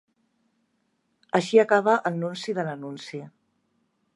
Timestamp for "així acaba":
1.39-1.95